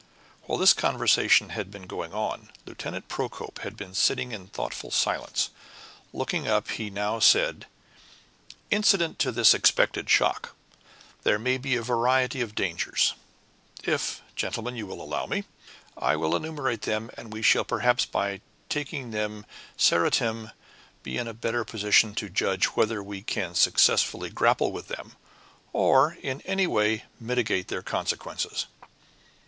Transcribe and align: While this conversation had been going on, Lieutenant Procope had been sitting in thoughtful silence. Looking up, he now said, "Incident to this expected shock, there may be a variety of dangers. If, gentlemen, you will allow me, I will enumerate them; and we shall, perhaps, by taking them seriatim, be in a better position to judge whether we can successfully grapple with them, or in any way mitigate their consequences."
While 0.47 0.57
this 0.57 0.73
conversation 0.73 1.49
had 1.49 1.69
been 1.69 1.85
going 1.85 2.11
on, 2.11 2.49
Lieutenant 2.65 3.07
Procope 3.07 3.59
had 3.59 3.77
been 3.77 3.93
sitting 3.93 4.31
in 4.31 4.47
thoughtful 4.47 4.89
silence. 4.89 5.51
Looking 6.11 6.47
up, 6.47 6.69
he 6.71 6.89
now 6.89 7.19
said, 7.19 7.67
"Incident 8.71 9.19
to 9.19 9.31
this 9.31 9.53
expected 9.53 10.09
shock, 10.09 10.55
there 11.21 11.37
may 11.37 11.59
be 11.59 11.75
a 11.75 11.83
variety 11.83 12.41
of 12.41 12.55
dangers. 12.55 13.13
If, 13.83 14.23
gentlemen, 14.35 14.75
you 14.75 14.87
will 14.87 15.03
allow 15.03 15.27
me, 15.27 15.43
I 15.95 16.15
will 16.15 16.35
enumerate 16.35 16.81
them; 16.81 17.11
and 17.15 17.31
we 17.31 17.43
shall, 17.43 17.63
perhaps, 17.63 18.03
by 18.03 18.41
taking 18.69 19.11
them 19.11 19.45
seriatim, 19.77 20.49
be 21.03 21.19
in 21.19 21.27
a 21.27 21.33
better 21.35 21.63
position 21.63 22.15
to 22.15 22.27
judge 22.27 22.65
whether 22.75 23.03
we 23.03 23.21
can 23.21 23.53
successfully 23.53 24.31
grapple 24.31 24.71
with 24.71 24.87
them, 24.87 25.15
or 25.73 26.13
in 26.23 26.41
any 26.41 26.65
way 26.65 27.03
mitigate 27.19 27.67
their 27.67 27.83
consequences." 27.83 28.65